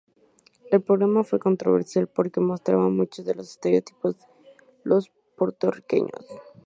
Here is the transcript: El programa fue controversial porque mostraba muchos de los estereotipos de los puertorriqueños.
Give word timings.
El 0.71 0.81
programa 0.81 1.23
fue 1.23 1.37
controversial 1.37 2.07
porque 2.07 2.39
mostraba 2.39 2.89
muchos 2.89 3.23
de 3.23 3.35
los 3.35 3.51
estereotipos 3.51 4.17
de 4.17 4.25
los 4.83 5.11
puertorriqueños. 5.37 6.09